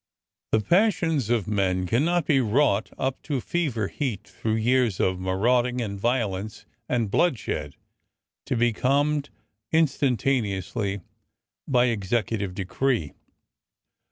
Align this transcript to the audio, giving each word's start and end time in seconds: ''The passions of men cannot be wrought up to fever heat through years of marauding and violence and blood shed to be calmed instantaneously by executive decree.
''The 0.51 0.61
passions 0.61 1.29
of 1.29 1.47
men 1.47 1.85
cannot 1.85 2.25
be 2.25 2.39
wrought 2.39 2.89
up 2.97 3.21
to 3.21 3.39
fever 3.39 3.87
heat 3.87 4.23
through 4.27 4.55
years 4.55 4.99
of 4.99 5.19
marauding 5.19 5.79
and 5.79 5.99
violence 5.99 6.65
and 6.89 7.11
blood 7.11 7.37
shed 7.37 7.75
to 8.47 8.55
be 8.55 8.73
calmed 8.73 9.29
instantaneously 9.71 11.01
by 11.67 11.85
executive 11.85 12.55
decree. 12.55 13.13